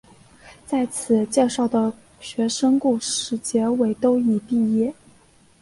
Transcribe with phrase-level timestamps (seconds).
[0.65, 4.91] 在此介绍的学生故事结尾都已毕业。